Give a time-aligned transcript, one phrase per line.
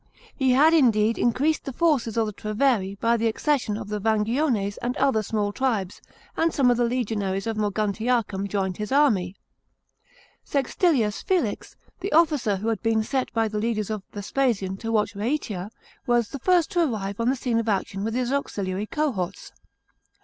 [0.35, 4.79] He had indeed increased the forces of the Treveri hy the accession of the Vangiones
[4.81, 6.01] and other small tribes,
[6.35, 9.35] aud some of the legionaries of Mojiuntiacum joined his army.
[10.43, 15.13] Sextilius Felix, the officer who had been set by the leaders of Vespasian to watch
[15.13, 15.69] Raatia,
[16.07, 19.51] was the first to arrive on the scene of action with his auxiliary cohorts.